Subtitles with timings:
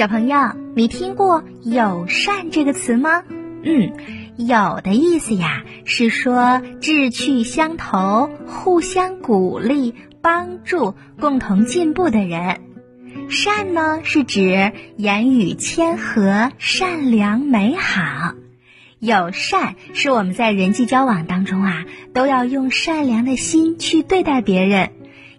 [0.00, 3.22] 小朋友，你听过“友善”这个词吗？
[3.62, 3.92] 嗯，
[4.38, 12.62] 友的意思呀，是说志趣相投、互相鼓励、帮助、共同进步的人。
[13.28, 18.32] 善呢，是指言语谦和、善良、美好。
[19.00, 24.92] 友善是我们在人际交往当中啊，都要用善良的心去对待别人，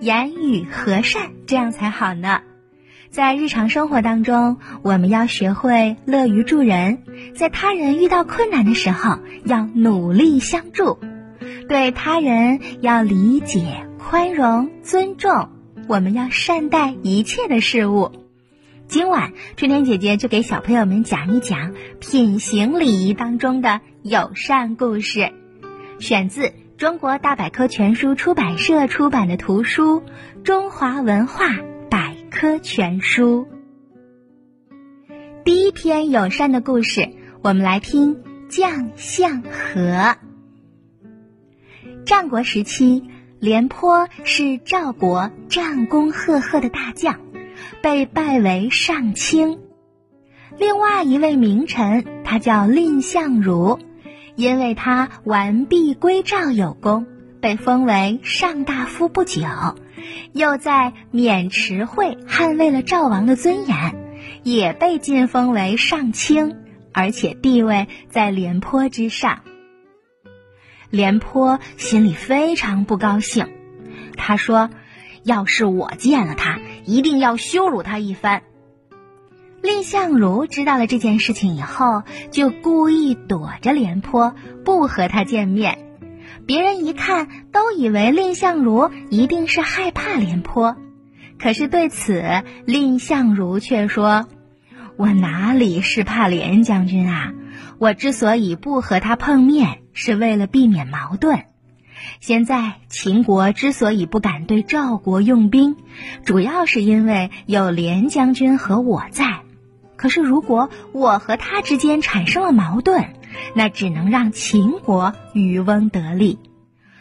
[0.00, 2.40] 言语和善，这样才好呢。
[3.10, 7.02] 在日常生活当中，我们要学会乐于助人，
[7.34, 10.98] 在他人遇到困难的时候，要努力相助，
[11.68, 15.48] 对他人要理解、宽容、尊重。
[15.88, 18.12] 我们要善待一切的事物。
[18.88, 25.32] 今晚春天姐姐就给小朋友们讲一讲品行礼仪当中的友善故事，
[25.98, 30.00] 选自中国大百科全书出版社出版的图书
[30.42, 31.46] 《中华文化》。
[32.40, 33.48] 科全书
[35.44, 37.08] 第一篇友善的故事，
[37.42, 40.14] 我们来听将相和。
[42.06, 43.02] 战国时期，
[43.40, 47.18] 廉颇是赵国战功赫赫的大将，
[47.82, 49.58] 被拜为上卿。
[50.58, 53.80] 另外一位名臣，他叫蔺相如，
[54.36, 57.04] 因为他完璧归赵有功，
[57.40, 59.42] 被封为上大夫不久。
[60.32, 63.94] 又在渑池会捍卫了赵王的尊严，
[64.42, 66.56] 也被晋封为上卿，
[66.92, 69.40] 而且地位在廉颇之上。
[70.90, 73.48] 廉颇心里非常不高兴，
[74.16, 74.70] 他说
[75.24, 78.42] ：“要是我见了他，一定要羞辱他一番。”
[79.60, 85.87] 蔺相如知道了这件事情以后，就故意躲着廉颇，不和他见面。
[86.48, 90.78] 别人一看，都以为蔺相如一定是害怕廉颇，
[91.38, 92.24] 可是对此，
[92.64, 94.26] 蔺相如却说
[94.96, 97.34] ：“我哪里是怕廉将军啊？
[97.76, 101.44] 我之所以不和他碰面，是为了避免矛盾。
[102.18, 105.76] 现在秦国之所以不敢对赵国用兵，
[106.24, 109.40] 主要是因为有廉将军和我在。
[109.96, 113.04] 可是如果我和他之间产生了矛盾，
[113.54, 116.38] 那只能让秦国渔翁得利。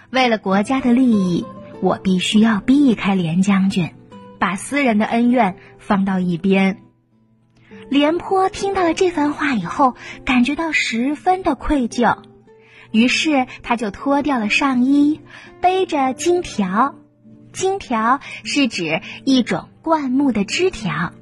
[0.09, 1.45] 为了国家的利益，
[1.81, 3.91] 我必须要避开廉将军，
[4.39, 6.79] 把私人的恩怨放到一边。
[7.89, 12.17] 廉颇听到了这番话以后，感觉到十分的愧疚，
[12.91, 15.21] 于是他就脱掉了上衣，
[15.61, 16.95] 背着荆条。
[17.53, 21.13] 荆条是指一种灌木的枝条。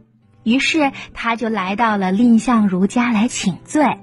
[0.44, 3.98] 于是他就来到了蔺相如家来请罪。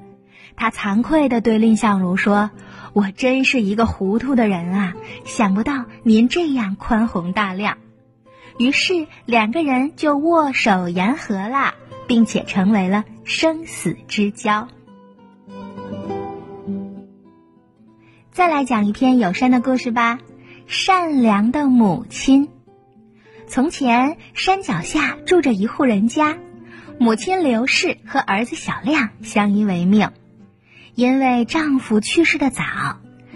[0.62, 2.52] 他惭愧地对蔺相如说
[2.94, 4.94] ：“我真是一个糊涂的人啊！
[5.24, 7.78] 想不到您这样宽宏大量。”
[8.60, 11.74] 于是两个人就握手言和了，
[12.06, 14.68] 并且成为了生死之交。
[18.30, 20.18] 再来讲一篇友善的故事吧，
[20.68, 22.46] 《善良的母亲》。
[23.48, 26.38] 从前山脚下住着一户人家，
[27.00, 30.12] 母亲刘氏和儿子小亮相依为命。
[30.94, 32.62] 因为丈夫去世的早，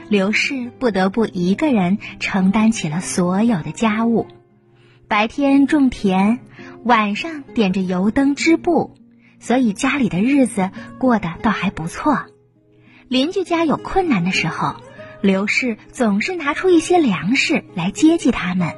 [0.09, 4.27] 刘氏不得不一个人承担起了所有的家务。
[5.09, 6.41] 白天种田，
[6.85, 8.97] 晚上点着油灯织布，
[9.41, 12.27] 所以家里的日子过得倒还不错。
[13.09, 14.77] 邻居家有困难的时候，
[15.23, 18.75] 刘氏总是拿出一些粮食来接济他们，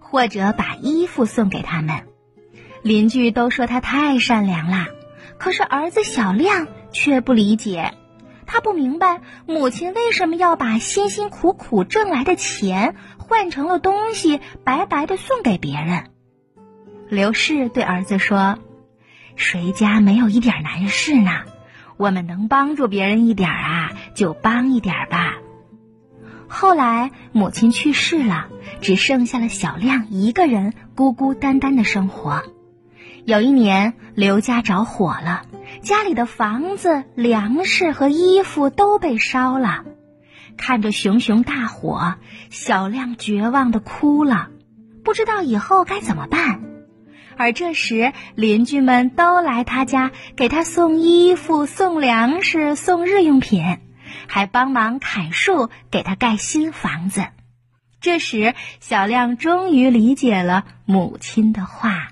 [0.00, 2.02] 或者把衣服送给他们。
[2.82, 4.86] 邻居都说他太善良了，
[5.38, 7.92] 可是儿子小亮却不理解。
[8.48, 16.04] 他不明白母亲为什么要把辛辛苦苦挣来的钱换成了东西，白白的送给别人。
[17.10, 18.58] 刘氏对儿子说
[19.36, 21.42] ：“谁家没有一点难事呢？
[21.98, 25.34] 我们能帮助别人一点啊，就帮一点吧。”
[26.48, 28.48] 后来母亲去世了，
[28.80, 32.42] 只剩下了小亮一个人孤孤单单的生活。
[33.26, 35.42] 有一年，刘家着火了。
[35.82, 39.84] 家里的房子、粮食和衣服都被烧了，
[40.56, 42.16] 看着熊熊大火，
[42.50, 44.48] 小亮绝望的哭了，
[45.04, 46.60] 不知道以后该怎么办。
[47.36, 53.78] 而这时，邻居们都来他家给他送衣服、送粮食、送日用品，
[54.26, 57.26] 还帮忙砍树，给他盖新房子。
[58.00, 62.08] 这时，小亮终于理解了母亲的话。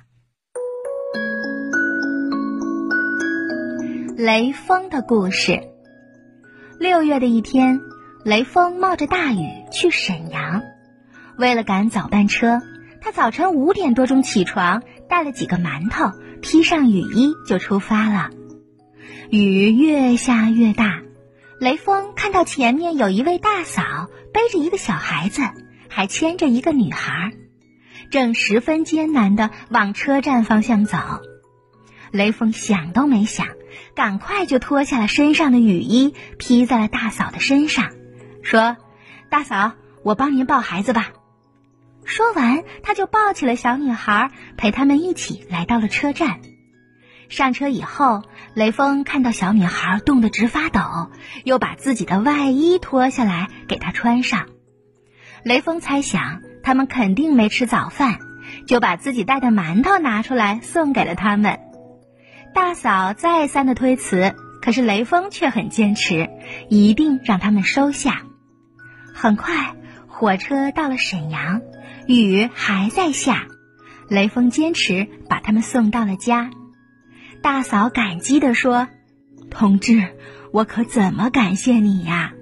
[4.18, 5.60] 雷锋的故事。
[6.80, 7.82] 六月的一天，
[8.24, 10.62] 雷锋冒着大雨去沈阳。
[11.36, 12.62] 为了赶早班车，
[13.02, 18.30] 他早晨五点多钟起床，带了几个馒头，披上雨衣就出发了。
[19.28, 21.02] 雨越下越大，
[21.60, 25.42] 雷锋看到前面有一位大嫂背着一个小孩子，
[25.90, 27.34] 还牵着一个女孩，
[28.10, 30.96] 正十分艰难地往车站方向走。
[32.12, 33.48] 雷锋想都没想，
[33.94, 37.90] 赶快就脱下了身上的雨衣，披在了大嫂的身上，
[38.43, 38.76] 说
[39.31, 41.11] ：“大嫂，我帮您抱孩子吧。”
[42.05, 46.38] 说完，他就抱起了小女孩，陪他们一起来到了车站。
[47.28, 48.23] 上车以后，
[48.55, 51.11] 雷锋看到小女孩冻得直发抖，
[51.43, 54.46] 又把自己的外衣脱下来给她穿上。
[55.43, 58.19] 雷锋猜想他们肯定没吃早饭，
[58.69, 61.58] 就把自己带的馒头拿出来送给了他们。
[62.56, 66.30] 大嫂再三的推辞，可是雷锋却很坚持，
[66.70, 68.22] 一定让他们收下。
[69.12, 69.76] 很快，
[70.08, 71.60] 火车到了沈阳，
[72.06, 73.46] 雨还在下，
[74.08, 76.50] 雷锋坚持把他们送到了家。
[77.42, 78.88] 大嫂感激地说
[79.50, 80.16] ：“同志，
[80.50, 82.32] 我可怎么感谢你呀？”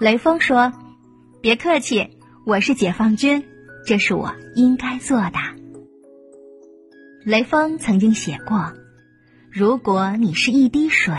[0.00, 0.72] 雷锋说
[1.40, 3.44] ：“别客气，我是解放军，
[3.86, 5.38] 这是我应该做的。”
[7.24, 8.72] 雷锋曾经写过
[9.54, 11.14] ：“如果你是一滴水，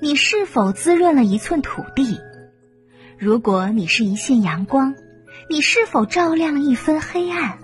[0.00, 2.20] 你是否滋润了一寸土地？
[3.18, 4.94] 如果你是一线阳光，
[5.50, 7.58] 你是否照亮了一分黑暗？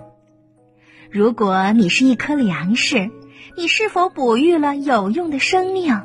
[1.10, 3.10] 如果你是一颗粮食？”
[3.56, 6.02] 你是否哺育了有用的生命？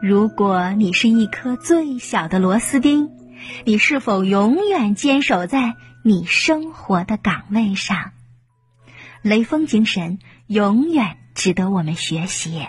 [0.00, 3.10] 如果你是一颗最小的螺丝钉，
[3.64, 5.74] 你是否永远坚守在
[6.04, 8.12] 你生活的岗位上？
[9.22, 12.68] 雷锋精神永远值得我们学习。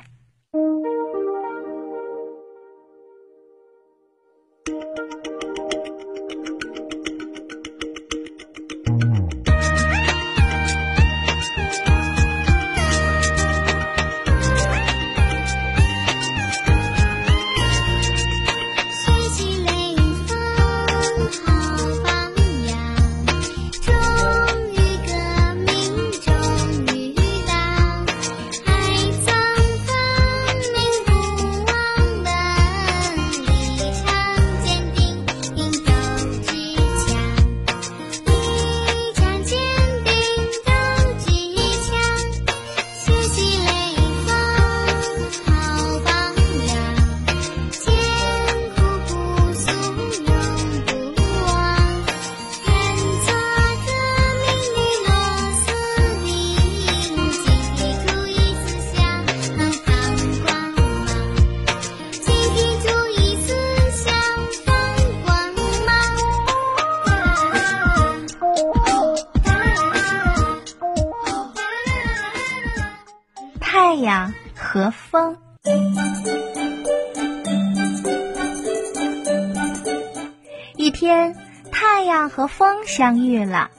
[82.07, 83.69] 阳和风相遇了，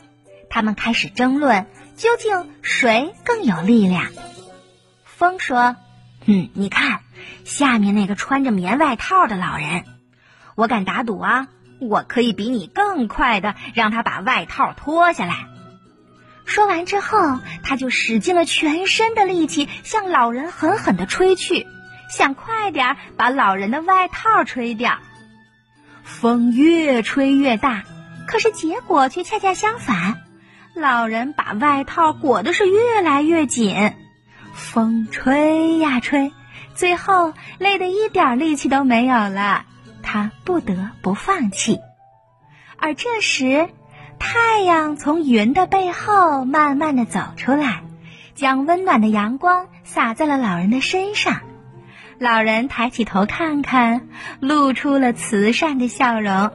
[0.49, 1.67] 他们开始争论
[1.97, 4.07] 究竟谁更有力量。
[5.05, 5.75] 风说
[6.27, 7.01] ：“嗯，你看
[7.45, 9.85] 下面那个穿着棉外套的老人，
[10.55, 11.49] 我敢打赌啊，
[11.81, 15.47] 我可以比你更快的让他把外套脱下来。”
[16.47, 21.67] 说完之后，他就使尽了全身的力气，向老人狠狠的吹去，
[22.11, 24.99] 想快点把老人的外套吹掉。
[26.05, 27.85] 风越吹越大，
[28.29, 30.19] 可是结果却恰恰相反，
[30.75, 33.94] 老人把外套裹得是越来越紧。
[34.53, 36.31] 风吹呀吹，
[36.75, 39.65] 最后累得一点力气都没有了，
[40.03, 41.81] 他不得不放弃。
[42.77, 43.70] 而这时，
[44.19, 47.82] 太阳从云的背后慢慢的走出来，
[48.35, 51.41] 将温暖的阳光洒在了老人的身上。
[52.19, 54.06] 老人抬起头看看，
[54.39, 56.51] 露出了慈善的笑容。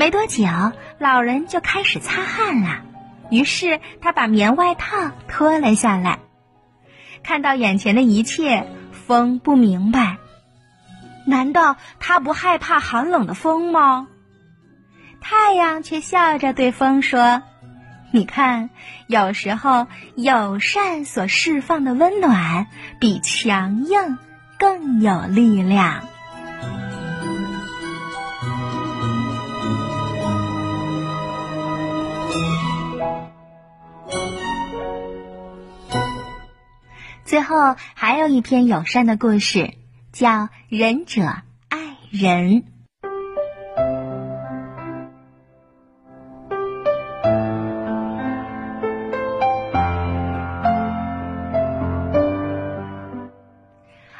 [0.00, 0.46] 没多久，
[0.96, 2.80] 老人就开始擦汗了。
[3.30, 6.20] 于是他把棉外套脱了下来。
[7.22, 8.66] 看到眼前的一切，
[9.06, 10.16] 风不明白：
[11.26, 14.08] 难道他不害怕寒冷的风吗？
[15.20, 17.42] 太阳却笑着对风说
[18.10, 18.70] ：“你看，
[19.06, 24.16] 有时候友善所释放的温暖，比强硬
[24.58, 26.08] 更有力量。”
[37.30, 39.74] 最后还有一篇友善的故事，
[40.10, 40.28] 叫
[40.68, 41.22] 《仁者
[41.68, 41.78] 爱
[42.10, 42.62] 人》。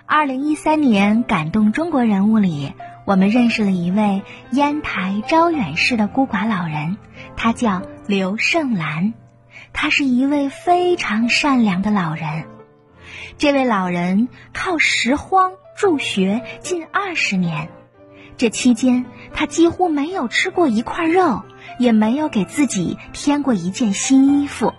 [0.07, 2.75] 二零一三年感动中国人物里，
[3.07, 6.97] 我们认识了一位烟台招远市的孤寡老人，
[7.37, 9.15] 他叫刘胜兰。
[9.73, 12.60] 他是一位非常善良的老人。
[13.41, 17.71] 这位老人靠拾荒助学近二十年，
[18.37, 21.43] 这期间他几乎没有吃过一块肉，
[21.79, 24.75] 也没有给自己添过一件新衣服，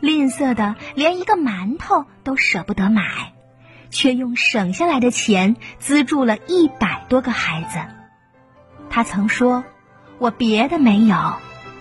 [0.00, 3.34] 吝啬的连一个馒头都舍不得买。
[3.90, 7.78] 却用省下来的钱资助了一百多个孩子。
[8.88, 9.62] 他曾说
[10.16, 11.34] ：“我别的没有，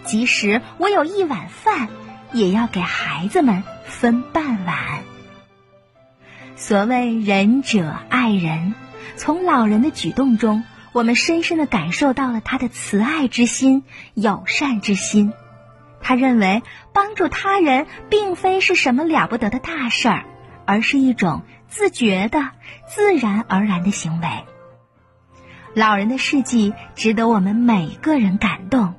[0.03, 1.87] 即使我有一碗饭，
[2.33, 4.75] 也要给孩子们分半碗。”
[6.65, 8.73] 所谓仁者爱人，
[9.17, 15.33] 从老人的举动中，我们深深的感受到了他的慈爱之心、友善之心。
[15.99, 20.25] 他认为帮助他人并非是什么了不得的大事儿，
[20.65, 21.41] 而是一种。
[21.67, 22.51] 自觉的、
[22.87, 24.27] 自然而然的行为。
[25.73, 28.93] 老人的事迹值得我们每个人感动。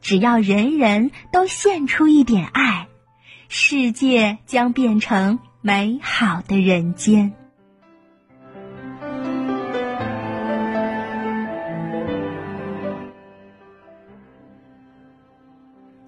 [0.00, 2.88] 只要人人都献出一点爱，
[3.48, 7.34] 世界将变成美好的人间。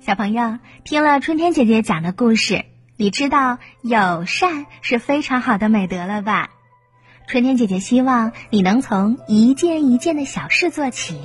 [0.00, 2.64] 小朋友，听了春天姐姐讲的故事。
[2.96, 6.48] 你知道友善是非常好的美德了吧？
[7.26, 11.20] 春天姐姐希望你能从一件一件的小事做起，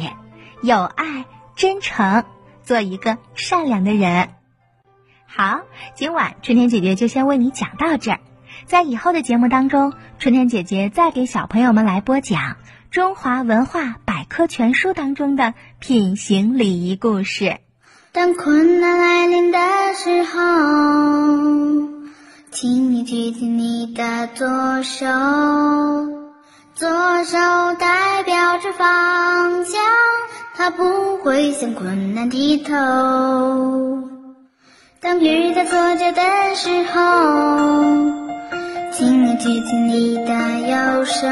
[0.62, 1.24] 有爱、
[1.56, 2.26] 真诚，
[2.64, 4.37] 做一个善良的人。
[5.30, 5.60] 好，
[5.94, 8.20] 今晚春天姐姐就先为你讲到这儿，
[8.66, 12.42] 在以后的节目当中，春天姐姐再给小朋友们来播讲
[12.90, 17.58] 《中华文化百科全书》当中的品行礼仪故事。
[18.14, 19.60] 当困难来临的
[19.96, 20.40] 时候，
[22.50, 25.06] 请你举起你的左手，
[26.74, 27.38] 左手
[27.78, 29.80] 代表着方向，
[30.56, 34.17] 它不会向困难低头。
[35.00, 36.98] 当遇到挫折的时候，
[38.92, 40.34] 请你举起你的
[40.70, 41.28] 右手。